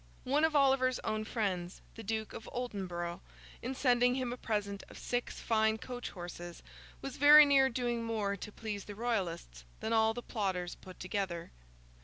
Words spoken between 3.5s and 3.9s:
in